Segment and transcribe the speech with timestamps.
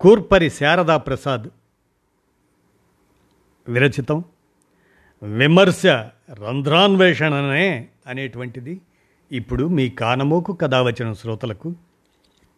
[0.00, 1.48] కూర్పరి శారదా ప్రసాద్.
[3.68, 4.24] విరచితం.
[5.22, 5.86] విమర్శ
[6.32, 8.80] రంధ్రాన్వేషణనే అనేటువంటిది
[9.32, 11.74] ఇప్పుడు మీ కానమోకు కథ వచ్చిన శ్రోతలకు.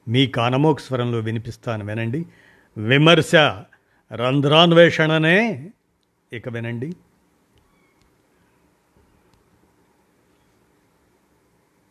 [0.09, 2.27] మీ కానమోకు స్వరంలో వినిపిస్తాను వినండి.
[2.77, 3.35] విమర్శ
[4.15, 5.71] రంధ్రాన్వేషణనే
[6.33, 6.93] ఇక వినండి.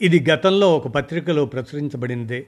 [0.02, 2.47] ఇది గతంలో ఒక పత్రికలో ప్రచురించబడిందే.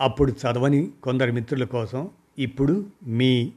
[0.00, 3.52] అప్పుడు చదవని కొందరు మిత్రుల కోసం ఇప్పుడు మీ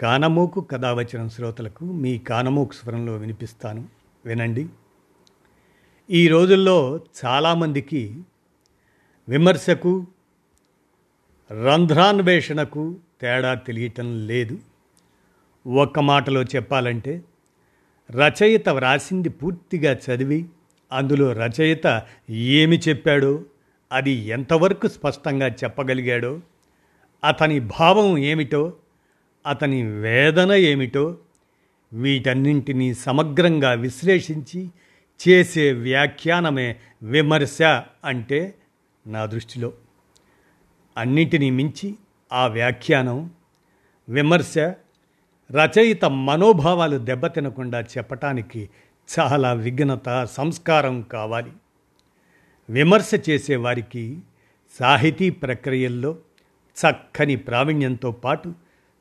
[0.00, 3.88] కానమూకు కథ వచ్చిన శ్రోతలకు మీ కానమూకు స్వరంలో వినిపిస్తాను.
[4.24, 4.66] వినండి.
[6.10, 8.22] ఈ రోజుల్లో చాలామందికి
[9.28, 10.06] విమర్శకు
[11.52, 14.58] రంధ్రాన్వేషణకు తేడా తెలియటం లేదు.
[15.66, 17.22] ఒక్క మాటలో చెప్పాలంటే
[18.10, 20.46] రచయిత వ్రాసింది పూర్తిగా చదివి
[20.92, 23.42] అందులో రచయిత ఏమి చెప్పాడో
[23.92, 26.40] అది ఎంతవరకు స్పష్టంగా చెప్పగలిగాడో
[27.24, 28.72] అతని భావం ఏమిటో
[29.46, 31.18] అతని వేదన ఏమిటో
[31.92, 34.70] వీటన్నింటినీ సమగ్రంగా విశ్లేషించి
[35.28, 37.62] చేసే వ్యాఖ్యానమే విమర్శ
[38.04, 38.54] అంటే
[39.06, 39.72] నా దృష్టిలో.
[40.96, 41.94] అన్నిటినీ మించి
[42.32, 43.30] ఆ వ్యాఖ్యానం
[44.08, 44.58] విమర్శ
[45.50, 48.70] రచయిత మనోభావాలు దెబ్బతినకుండా చెప్పటానికి
[49.18, 51.52] చాలా విఘ్నత సంస్కారం కావాలి.
[52.70, 54.18] విమర్శ చేసేవారికి
[54.78, 56.18] సాహితీ ప్రక్రియల్లో
[56.76, 58.54] చక్కని ప్రావీణ్యంతో పాటు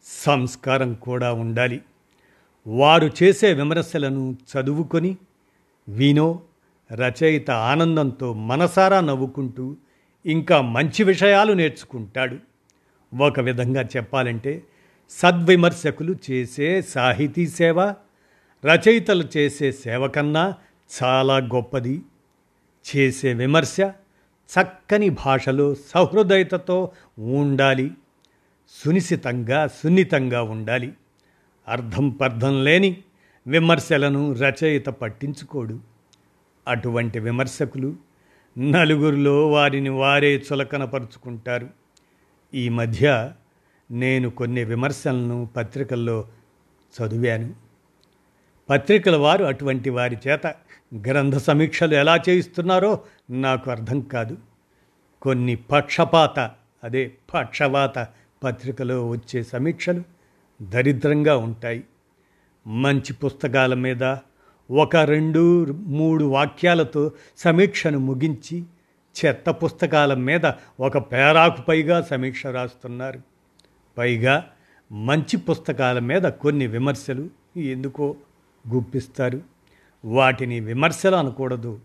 [0.06, 1.82] సంస్కారం కూడా ఉండాలి.
[2.68, 5.18] వారు చేసే విమర్శలను చదువుకొని
[5.90, 6.42] వినో
[6.92, 9.76] రచయిత ఆనందంతో మనసారా నవ్వుకుంటూ
[10.26, 12.38] ఇంకా మంచి విషయాలు నేర్చుకుంటాడు.
[13.24, 14.64] ఒక విధంగా చెప్పాలంటే
[15.10, 17.82] సద్విమర్శకులు చేసే సాహితీ సేవ
[18.66, 20.54] రచయితలు చేసే సేవ కన్నా
[21.04, 22.02] చాలా గొప్పది.
[22.96, 23.78] చేసే విమర్శ
[24.60, 27.92] చక్కని భాషలో సహృదయతతో ఉండాలి.
[28.70, 30.94] సునిశితంగా సున్నితంగా ఉండాలి.
[31.68, 32.98] అర్థం పర్థం లేని
[33.48, 35.80] విమర్శలను రచయిత పట్టించుకోడు.
[36.68, 37.96] అటువంటి విమర్శకులు
[38.58, 41.70] నలుగురిలో వారిని వారే చులకనపరుచుకుంటారు.
[42.54, 43.32] ఈ మధ్య
[43.92, 46.28] నేను కొన్ని విమర్శలను పత్రికల్లో
[47.02, 47.65] చదివాను.
[48.70, 50.48] పత్రికల వారు అటువంటి వారి చేత
[51.08, 53.00] గ్రంథ సమీక్షలు ఎలా చేయిస్తున్నారో
[53.30, 54.38] నాకు అర్థం కాదు.
[55.22, 56.40] కొన్ని పక్షపాత
[56.84, 58.08] అదే పక్షవాత
[58.44, 60.04] పత్రికలో వచ్చే సమీక్షలు
[60.62, 61.84] దరిద్రంగా ఉంటాయి.
[62.68, 64.04] మంచి పుస్తకాల మీద
[64.72, 68.64] ఒక రెండు మూడు వాక్యాలతో సమీక్షను ముగించి
[69.26, 73.20] చెత్త పుస్తకాల మీద ఒక పేరాకు పైగా సమీక్ష రాస్తున్నారు.
[73.98, 74.50] పైగా
[74.92, 78.16] మంచి పుస్తకాల మీద కొన్ని విమర్శలు ఎందుకో
[78.74, 79.42] గుప్పిస్తారు.
[80.06, 81.80] వాటిని విమర్శలు అనకూడదు.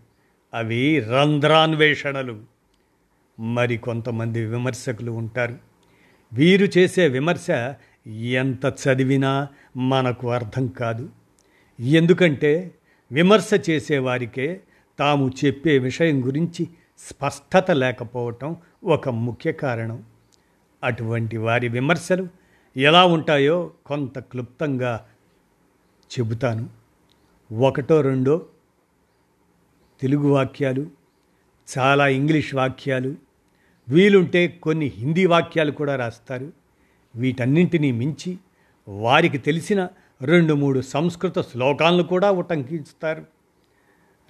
[0.53, 2.41] అవి రంధ్రాన్వేషణలు.
[3.39, 5.57] మరి కొంతమంది విమర్శకులు ఉంటారు.
[6.33, 7.73] వీరు చేసే విమర్శ
[8.07, 9.47] ఎంత చదివినా
[9.77, 11.09] మనకు అర్థం కాదు.
[11.79, 12.71] ఎందుకంటే
[13.11, 14.61] విమర్శ చేసేవారికే
[14.99, 16.67] తాము చెప్పే విషయం గురించి
[16.99, 20.03] స్పష్టత లేకపోవటం ఒక ముఖ్య కారణం.
[20.83, 22.27] అటువంటి వారి విమర్శలు
[22.77, 25.05] ఎలా ఉంటాయో కొంత క్లుప్తంగా
[26.19, 26.69] చెబుతాను.
[27.53, 28.45] ఒకటో రెండో
[30.01, 30.87] తెలుగు వాక్యాలు
[31.77, 33.15] చాలా ఇంగ్లీష్ వాక్యాలు
[33.89, 36.53] వీలుంటే కొన్ని హిందీ వాక్యాలు కూడా రాస్తారు.
[37.15, 38.37] వీటన్నింటినీ మించి
[38.87, 39.87] వారికి తెలిసిన
[40.21, 43.25] రెండు మూడు సంస్కృత శ్లోకాలను కూడా ఉటంకిస్తారు.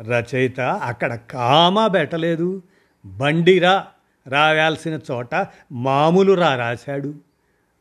[0.01, 2.61] రచయిత అక్కడ కామా బెట్టలేదు
[3.05, 3.87] బండిరా
[4.27, 7.15] రావాల్సిన చోట మామూలు రా రాశాడు.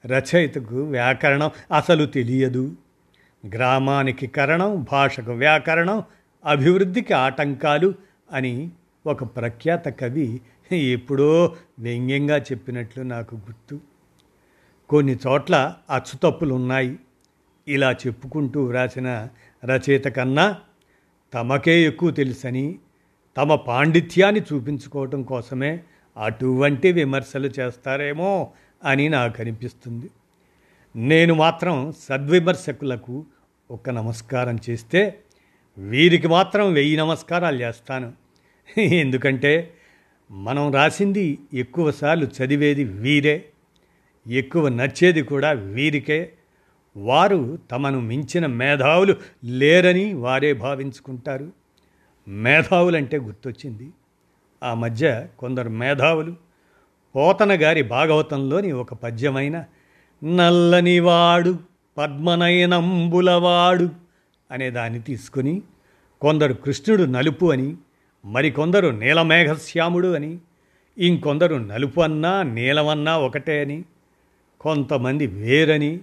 [0.07, 2.77] రచయితకు వ్యాకరణం అసలు తెలియదు.
[3.47, 6.03] గ్రామానికి కరణం భాషకు వ్యాకరణం
[6.45, 7.95] అభివృద్ధికి ఆటంకాలు
[8.33, 8.71] అని
[9.07, 10.41] ఒక ప్రఖ్యాత కవి
[10.73, 13.81] ఎప్పుడో వ్యంగ్యంగా చెప్పినట్లు నాకు గుర్తు.
[14.89, 16.99] కొన్ని చోట్ల అచ్చుతప్పులు ఉన్నాయి
[17.69, 19.29] ఇలా చెప్పుకుంటూ వ్రాసిన
[19.65, 20.59] రచయిత కన్నా
[21.35, 22.79] తమకే ఎక్కువ తెలుసని
[23.37, 25.81] తమ పాండిత్యాన్ని చూపించుకోవటం కోసమే
[26.25, 28.51] అటువంటి విమర్శలు చేస్తారేమో
[28.85, 30.11] అని నాకు అనిపిస్తుంది.
[30.97, 33.27] నేను మాత్రం సద్విమర్శకులకు
[33.71, 35.19] ఒక నమస్కారం చేస్తే
[35.79, 38.13] వీరికి మాత్రం వెయ్యి నమస్కారాలు చేస్తాను.
[38.81, 39.75] ఎందుకంటే
[40.31, 43.45] మనం రాసింది ఎక్కువసార్లు చదివేది వీరే
[44.29, 46.33] ఎక్కువ నచ్చేది కూడా వీరికే.
[46.97, 51.53] వారు తమను మించిన మేధావులు లేరని వారే భావించుకుంటారు.
[52.29, 53.91] మేధావులంటే గుర్తొచ్చింది.
[54.63, 56.37] ఆ మధ్య కొందరు మేధావులు
[57.17, 59.65] పోతన గారి భాగవతంలోని ఒక పద్యమైన
[60.25, 61.59] నల్లనివాడు
[61.97, 63.89] పద్మనయనంబులవాడు
[64.51, 65.63] అనే దాన్ని తీసుకుని
[66.21, 67.77] కొందరు కృష్ణుడు నలుపు అని
[68.25, 70.39] మరికొందరు నీలమేఘశ్యాముడు అని
[70.99, 73.85] ఇంకొందరు నలుపు అన్నా నీలమన్నా ఒకటే అని
[74.61, 76.01] కొంతమంది వేరని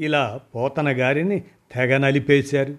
[0.00, 1.40] ఇలా పోతన గారిని
[1.74, 2.76] తెగ నలిపేశారు.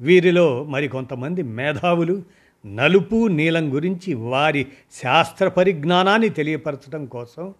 [0.00, 2.22] వీరిలో మరికొంతమంది మేధావులు
[2.66, 4.66] నలుపు నీలం గురించి వారి
[5.02, 7.54] శాస్త్ర పరిజ్ఞానాన్ని తెలియపరచడం కోసం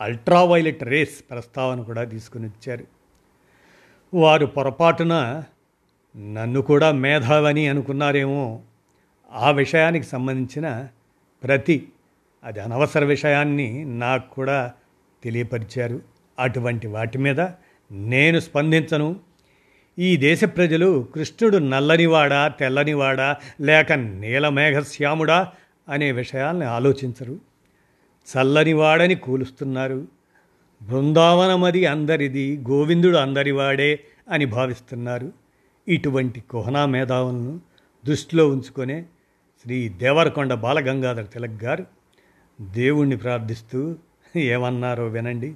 [0.00, 2.84] అల్ట్రావైలెట్ రేస్ ప్రస్తావన కూడా తీసుకుని వచ్చారు.
[4.14, 5.42] వారు పొరపాటున
[6.16, 8.60] నన్ను కూడా మేధావని అనుకున్నారేమో.
[9.32, 10.88] ఆ విషయానికి సంబంధించిన
[11.42, 11.88] ప్రతి
[12.44, 14.72] అది అనవసర విషయాన్ని నాకు కూడా
[15.24, 16.00] తెలియపరిచారు.
[16.38, 17.40] అటువంటి వాటి మీద
[17.92, 19.16] నేను స్పందించను.
[19.98, 25.52] ఈ దేశ ప్రజలు కృష్ణుడు నల్లనివాడా తెల్లనివాడా లేక నీలమేఘశ్యాముడా
[25.88, 27.47] అనే విషయాల్ని ఆలోచించరు.
[28.36, 30.06] చల్లనివాడని కూలుస్తున్నారు.
[30.82, 35.32] బృందావనమది అందరిది గోవిందుడు అందరివాడే అని భావిస్తున్నారు.
[35.88, 37.60] ఇటువంటి కుహనా మేధావులను
[38.06, 39.04] దృష్టిలో ఉంచుకొనే
[39.62, 41.86] శ్రీ దేవరకొండ బాలగంగాధర తిలక్ గారు
[42.60, 43.96] దేవుణ్ణి ప్రార్థిస్తూ
[44.36, 45.54] ఏమన్నారో వినండి.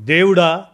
[0.00, 0.66] దేవుడా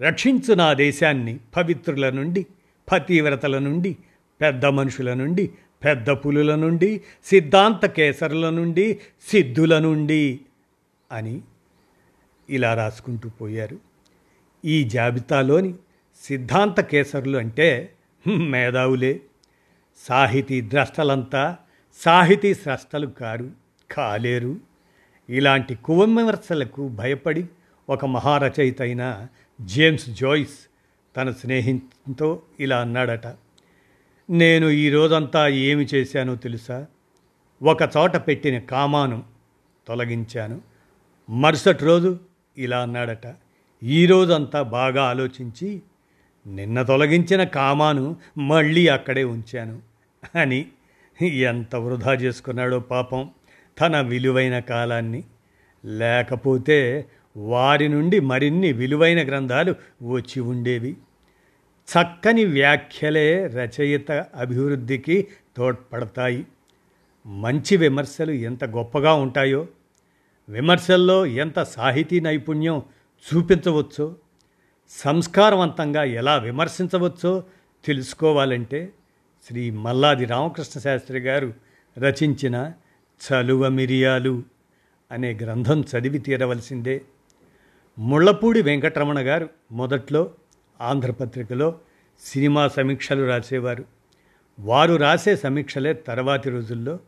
[0.00, 2.46] రక్షించు నా దేశాన్ని పవిత్రుల నుండి
[2.92, 3.96] పతివ్రతల నుండి
[4.40, 5.50] పెద్ద మనుషుల నుండి
[5.84, 10.40] పెద్ద పులుల నుండి సిద్ధాంత కేసరుల నుండి సిద్ధుల నుండి
[11.12, 11.40] అని
[12.50, 13.78] ఇలా రాసుకుంటూ పోయారు.
[14.64, 15.74] ఈ జాబితాలోని
[16.22, 17.92] సిద్ధాంత కేసరులు అంటే
[18.26, 19.20] మేధావులే.
[20.08, 21.56] సాహితీ ద్రష్టలంతా
[22.00, 23.50] సాహితీ స్రష్టలు కారు
[23.90, 24.56] కాలేరు.
[25.30, 27.46] ఇలాంటి కువమర్శలకు భయపడి
[27.88, 29.26] ఒక మహారచయిత అయిన
[29.60, 30.58] జేమ్స్ జోయిస్
[31.16, 33.26] తన స్నేహితుతో ఇలా అన్నాడట.
[34.32, 36.86] నేను ఈ రోజంతా ఏమి చేశానో తెలుసా?
[37.62, 39.22] ఒక చోట పెట్టిన కామాను
[39.86, 40.60] తొలగించాను.
[41.30, 42.18] మరుసటి రోజు
[42.58, 43.34] ఇలా అన్నాడట.
[43.82, 45.82] ఈ రోజంతా బాగా ఆలోచించి
[46.46, 49.82] నిన్న తొలగించిన కామాను మళ్ళీ అక్కడే ఉంచాను
[50.40, 50.66] అని
[51.22, 53.30] ఎంత వృధా చేసుకున్నాడో పాపం
[53.80, 55.24] తన విలువైన కాలాన్ని.
[55.84, 57.06] లేకపోతే
[57.36, 60.96] వారి నుండి మరిన్ని విలువైన గ్రంథాలు వచ్చి ఉండేవి.
[61.88, 66.46] చక్కని వ్యాఖ్యలే రచయిత అభివృద్ధికి తోడ్పడతాయి.
[67.26, 69.66] మంచి విమర్శలు ఎంత గొప్పగా ఉంటాయో
[70.48, 72.82] విమర్శల్లో ఎంత సాహితీ నైపుణ్యం
[73.26, 74.14] చూపించవచ్చో
[74.90, 77.44] సంస్కారవంతంగా ఎలా విమర్శించవచ్చో
[77.84, 78.92] తెలుసుకోవాలంటే
[79.48, 81.54] శ్రీ మల్లాది రామకృష్ణ శాస్త్రి గారు
[81.98, 82.72] రచించిన
[83.20, 84.42] చలువ మిరియాలు
[85.12, 87.02] అనే గ్రంథం చదివి తీరవలసిందే.
[87.98, 90.30] ముళ్ళపూడి వెంకటరమణ గారు మొదట్లో
[90.82, 91.78] ఆంధ్రపత్రికలో
[92.20, 93.84] సినిమా సమీక్షలు రాసేవారు.
[94.60, 96.98] వారు రాసే సమీక్షలే తర్వాతి రోజుల్లో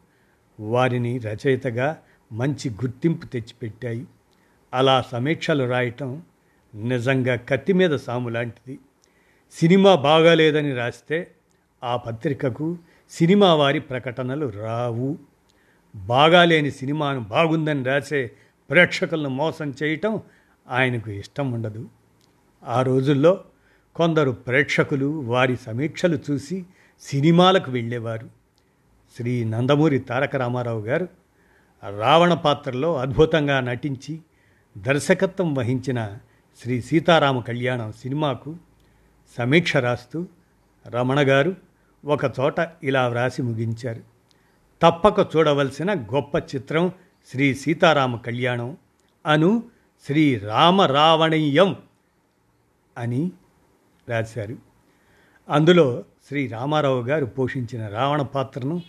[0.60, 1.98] వారిని రచయితగా
[2.32, 4.06] మంచి గుర్తింపు తెచ్చిపెట్టాయి.
[4.74, 6.22] అలా సమీక్షలు రాయటం
[6.74, 8.78] నిజంగా కత్తి మీద సాము లాంటిది.
[9.52, 11.30] సినిమా బాగాలేదని రాస్తే
[11.84, 12.78] ఆ పత్రికకు
[13.10, 15.18] సినిమా వారి ప్రకటనలు రావు.
[15.96, 18.30] బాగాలేని సినిమాను బాగుందని రాసే
[18.70, 20.20] ప్రేక్షకులను మోసం చేయటం
[20.68, 21.88] ఆయనకు ఇష్టం ఉండదు.
[22.64, 23.44] ఆ రోజుల్లో
[23.94, 26.64] కొందరు ప్రేక్షకులు వారి సమీక్షలు చూసి
[27.00, 28.30] సినిమాలకు వెళ్ళేవారు.
[29.16, 31.08] శ్రీ నందమూరి తారక రామారావు గారు
[31.98, 34.20] రావణ పాత్రలో అద్భుతంగా నటించి
[34.78, 36.18] దర్శకత్వం వహించిన
[36.62, 38.56] శ్రీ సీతారామ కళ్యాణం సినిమాకు
[39.38, 40.26] సమీక్ష రాస్తూ
[40.86, 41.56] రమణ గారు
[42.04, 44.00] ఒకచోట ఇలా వ్రాసి ముగించారు.
[44.82, 46.92] తప్పక చూడవలసిన గొప్ప చిత్రం
[47.30, 48.76] శ్రీ సీతారామ కళ్యాణం
[49.26, 49.62] అను
[50.06, 51.76] శ్రీ రామరావణీయం
[52.98, 53.32] అని
[54.08, 54.56] రాశారు.
[55.48, 58.82] అందులో శ్రీ రామారావు గారు పోషించిన రావణ పాత్రను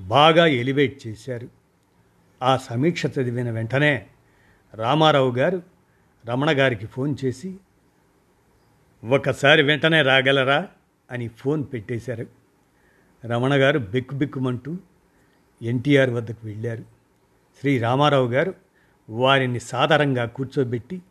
[0.00, 1.48] బాగా ఎలివేట్ చేశారు.
[2.42, 4.06] ఆ సమీక్ష చదివిన వెంటనే
[4.74, 5.62] రామారావు గారు
[6.26, 7.56] రమణ గారికి ఫోన్ చేసి
[9.04, 10.68] ఒకసారి వెంటనే రాగలరా?
[11.10, 12.26] అని ఫోన్ పెట్టేశారు.
[13.26, 14.76] రమణ గారు బిక్కు బిక్కుమంటూ
[15.62, 16.84] ఎన్టీఆర్ వద్దకు వెళ్ళారు.
[17.60, 18.54] శ్రీ రామారావు గారు
[19.10, 21.02] వారిని సాధారణంగా కూర్చోబెట్టి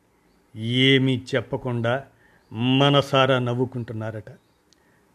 [0.55, 2.05] ఏమీ చెప్పకుండా
[2.53, 4.29] మనసారా నవ్వుకుంటున్నారట.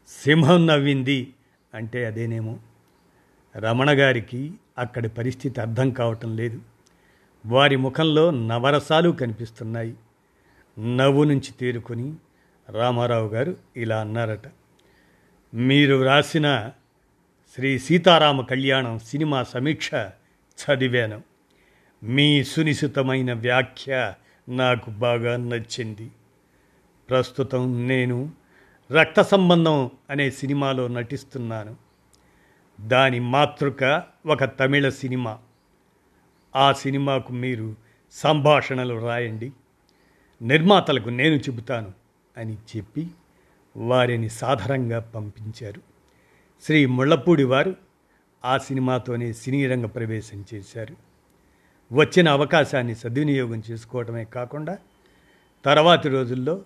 [0.09, 1.35] సింహం నవ్వింది
[1.75, 2.59] అంటే అదేనేమో.
[3.57, 6.61] రమణ గారికి అక్కడి పరిస్థితి అర్థం కావటం లేదు.
[7.47, 9.95] వారి ముఖంలో నవరసాలు కనిపిస్తున్నాయి.
[10.97, 12.15] నవ్వు నుంచి తేరుకొని
[12.71, 14.49] రామారావు గారు ఇలా అన్నారట.
[15.55, 16.71] మీరు వ్రాసిన
[17.55, 19.95] శ్రీ సీతారామ కళ్యాణం సినిమా సమీక్ష
[20.59, 21.23] చదివాను.
[22.03, 24.15] మీ సునిశితమైన వ్యాఖ్య
[24.49, 26.11] నాకు బాగా నచ్చింది.
[27.11, 28.33] ప్రస్తుతం నేను
[28.93, 31.77] రక్త సంబంధం అనే సినిమాలో నటిస్తున్నాను.
[32.81, 35.39] దాని మాతృక ఒక తమిళ సినిమా.
[36.57, 37.77] ఆ సినిమాకు మీరు
[38.13, 39.53] సంభాషణలు రాయండి.
[40.43, 41.93] నిర్మాతలకు నేను చెబుతాను
[42.37, 43.11] అని చెప్పి
[43.77, 45.81] వారిని సాధారణంగా పంపించారు.
[46.63, 47.77] శ్రీ ముళ్ళపూడి వారు
[48.45, 50.97] ఆ సినిమాతోనే సినీ రంగ ప్రవేశం చేశారు.
[51.93, 54.79] వచ్చిన అవకాశాన్ని సద్వినియోగం చేసుకోవడమే కాకుండా
[55.65, 56.63] తర్వాతి రోజుల్లో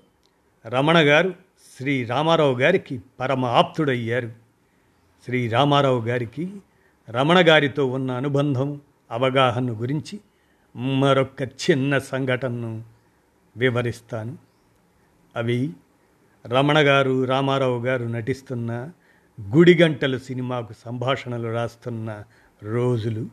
[0.66, 1.35] రమణ గారు
[1.78, 4.31] శ్రీ రామారావు గారికి పరమ ఆప్తుడయ్యారు.
[5.25, 6.57] శ్రీ రామారావు గారికి
[7.11, 10.21] రమణ గారితో ఉన్న అనుబంధం అవగాహన గురించి
[10.76, 12.83] మరొక చిన్న సంఘటనను
[13.57, 14.38] వివరిస్తాను.
[15.37, 15.71] అవి
[16.47, 18.90] రమణ గారు రామారావు గారు నటిస్తున్న
[19.40, 22.25] గుడిగంటలు సినిమాకు సంభాషణలు రాస్తున్న
[22.62, 23.26] రోజులు.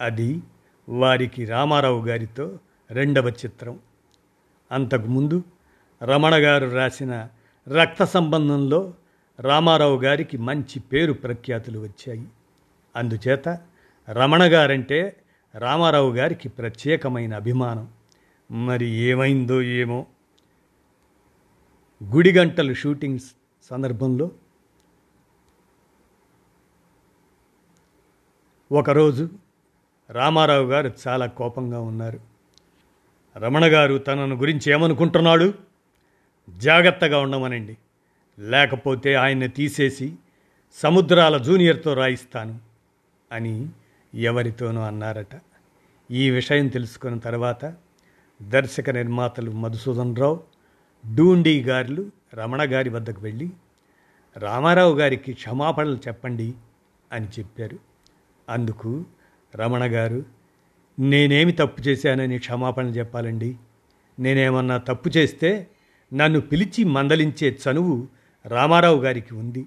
[0.00, 0.42] అది
[0.88, 2.58] వారికి రామారావు గారితో
[2.90, 3.78] రెండవ చిత్రం.
[4.72, 5.42] అంతకుముందు
[6.02, 7.28] రమణ గారు రాసిన
[7.68, 8.94] రక్త సంబంధంలో
[9.40, 12.26] రామారావు గారికి మంచి పేరు ప్రఖ్యాతులు వచ్చాయి.
[12.96, 13.58] అందుచేత
[14.10, 15.16] రమణ గారంటే
[15.54, 17.88] రామారావు గారికి ప్రత్యేకమైన అభిమానం.
[18.66, 20.06] మరి ఏమైందో ఏమో?
[22.04, 23.18] గుడిగంటలు షూటింగ్
[23.62, 24.30] సందర్భంలో
[28.72, 29.28] ఒకరోజు
[30.10, 32.20] రామారావు గారు చాలా కోపంగా ఉన్నారు.
[33.38, 35.71] రమణ గారు తనను గురించి ఏమనుకుంటున్నాడు?
[36.56, 37.76] జాగ్రత్తగా ఉండమనండి.
[38.38, 40.14] లేకపోతే ఆయన్ని తీసేసి
[40.72, 42.58] సముద్రాల జూనియర్తో రాయిస్తాను
[43.32, 43.68] అని
[44.14, 45.40] ఎవరితోనూ అన్నారట.
[46.10, 47.74] ఈ విషయం తెలుసుకున్న తర్వాత
[48.42, 50.40] దర్శక నిర్మాతలు మధుసూదన్ రావు
[51.14, 53.50] డూండి గారులు రమణ గారి వద్దకు వెళ్ళి
[54.36, 56.54] రామారావు గారికి క్షమాపణలు చెప్పండి
[57.12, 57.78] అని చెప్పారు.
[58.48, 59.04] అందుకు
[59.54, 60.24] రమణ గారు
[60.98, 63.56] నేనేమి తప్పు చేశానని క్షమాపణ చెప్పాలండి.
[64.18, 65.68] నేనేమన్నా తప్పు చేస్తే
[66.12, 68.08] నన్ను పిలిచి మందలించే చనువు
[68.46, 69.66] రామారావు గారికి ఉంది.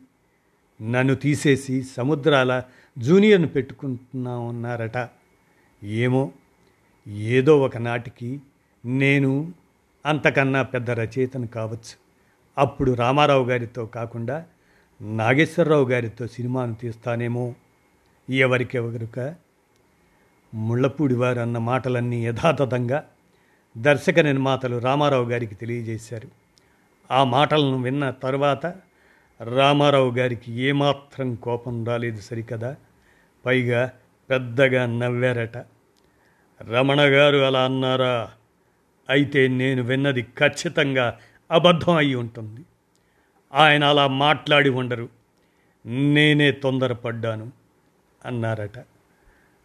[0.81, 2.63] నన్ను తీసేసి సముద్రాల
[2.97, 5.09] జూనియర్ను పెట్టుకుంటున్నామన్నారట
[5.83, 6.31] ఏమో
[7.07, 8.41] ఏదో ఒక నాటికి
[8.85, 9.53] నేను
[10.05, 12.05] అంతకన్నా పెద్ద రచయితను కావచ్చు.
[12.57, 14.45] అప్పుడు రామారావు గారితో కాకుండా
[15.01, 17.55] నాగేశ్వరరావు గారితో సినిమాను తీస్తానేమో.
[18.29, 19.35] ఎవరికెవరుక?
[20.53, 23.09] ముళ్ళపూడి వారు అన్న మాటలన్నీ యథాతథంగా
[23.77, 26.29] దర్శక నిర్మాతలు రామారావు గారికి తెలియజేశారు.
[27.11, 28.65] ఆ మాటలను విన్న తర్వాత
[29.43, 32.75] రామారావు గారికి ఏమాత్రం కోపం రాలేదు సరికదా.
[33.45, 33.91] పైగా
[34.29, 35.57] పెద్దగా నవ్వారట.
[36.69, 38.31] రమణ గారు అలా అన్నారా?
[39.09, 41.17] అయితే నేను విన్నది ఖచ్చితంగా
[41.51, 42.61] అబద్ధం అయి ఉంటుంది.
[43.53, 45.09] ఆయన అలా మాట్లాడి ఉండరు.
[45.85, 47.51] నేనే తొందరపడ్డాను
[48.25, 48.77] అన్నారట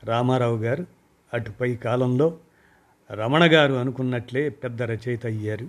[0.04, 0.86] రామారావు గారు.
[1.34, 2.36] అటుపై కాలంలో
[3.12, 5.68] రమణ గారు అనుకున్నట్లే పెద్ద రచయిత అయ్యారు.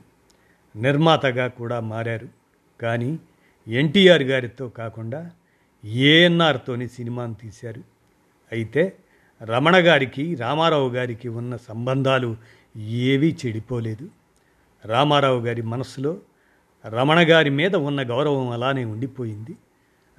[0.75, 2.27] నిర్మాతగా కూడా మారారు.
[2.81, 3.19] కానీ
[3.67, 5.31] ఎన్టీఆర్ గారితో కాకుండా
[5.85, 7.83] ఏఎన్ఆర్తోని సినిమాను తీశారు.
[8.51, 8.97] అయితే
[9.43, 12.37] రమణ గారికి రామారావు గారికి ఉన్న సంబంధాలు
[12.77, 14.09] ఏవీ చెడిపోలేదు.
[14.85, 16.17] రామారావు గారి మనసులో
[16.85, 19.55] రమణ గారి మీద ఉన్న గౌరవం అలానే ఉండిపోయింది.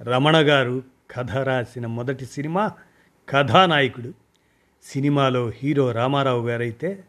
[0.01, 2.71] రమణ గారు కథ రాసిన మొదటి సినిమా
[3.29, 4.13] కథానాయకుడు.
[4.83, 7.03] సినిమాలో హీరో రామారావు గారైతే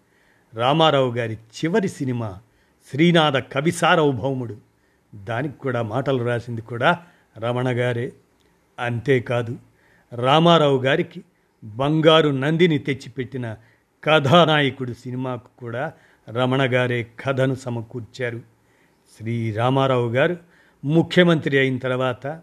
[0.54, 2.38] రామారావు గారి చివరి సినిమా
[2.90, 4.56] శ్రీనాథ కవిసారౌభౌముడు
[5.14, 6.98] దానికి కూడా మాటలు రాసింది కూడా
[7.38, 8.12] రమణ గారే.
[8.78, 9.58] అంతేకాదు
[10.14, 11.22] రామారావు గారికి
[11.64, 13.56] బంగారు నందిని తెచ్చిపెట్టిన
[14.04, 15.92] కథానాయకుడు సినిమాకు కూడా
[16.30, 18.40] రమణ గారే కథను సమకూర్చారు.
[19.18, 20.36] శ్రీ రామారావు గారు
[20.84, 22.40] ముఖ్యమంత్రి అయిన తర్వాత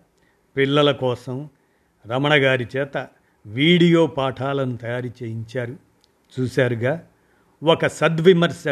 [0.58, 1.50] పిల్లల కోసం
[2.08, 3.08] రమణ గారి చేత
[3.46, 5.76] వీడియో పాఠాలను తయారు చేయించారు.
[6.40, 7.02] చూశారుగా?
[7.64, 8.68] ఒక సద్విమర్శ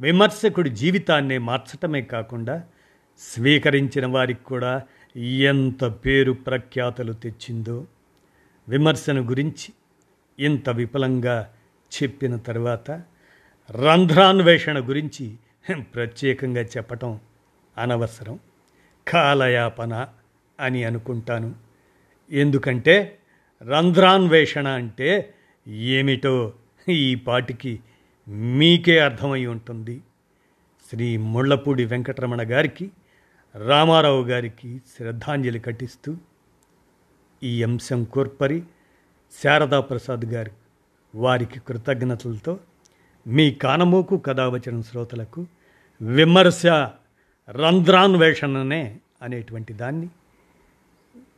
[0.00, 2.62] విమర్శకుడి జీవితాన్నే మార్చటమే కాకుండా
[3.18, 4.82] స్వీకరించిన వారికి కూడా
[5.26, 7.86] ఎంత పేరు ప్రఖ్యాతలు తెచ్చిందో
[8.68, 9.72] విమర్శన గురించి
[10.38, 11.54] ఇంత విపులంగా
[12.02, 12.90] చెప్పిన తర్వాత
[13.70, 15.34] రంధ్రాన్వేషణ గురించి
[15.94, 17.20] ప్రత్యేకంగా చెప్పటం
[17.78, 18.38] అనవసరం.
[19.08, 20.08] కాలయాపన
[20.60, 21.54] అని అనుకుంటాను.
[22.30, 23.18] ఎందుకంటే
[23.70, 25.34] రంధ్రాన్వేషణ అంటే
[25.66, 26.52] ఏమిటో
[26.88, 27.80] ఈ పాటికి
[28.28, 30.02] మీకే అర్థమై ఉంటుంది.
[30.90, 32.90] శ్రీ ముళ్ళపూడి వెంకటరమణ గారికి
[33.66, 36.16] రామారావు గారికి శ్రద్ధాంజలి కటిస్తూ
[37.42, 38.62] ఈ అంశం కోర్పరి
[39.42, 40.50] శారదా ప్రసాద్ గారు
[41.14, 42.58] వారికి కృతజ్ఞతలతో
[43.26, 45.46] మీ కానమోకు కథావచన శ్రోతలకు
[46.02, 46.66] విమర్శ
[47.50, 50.08] రంధ్రాన్వేషణనే అనేటువంటి దాన్ని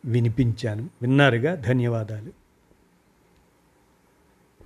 [0.05, 0.91] వినిపించాను.
[1.03, 1.55] విన్నారుగా?
[1.55, 2.44] ధన్యవాదాలు.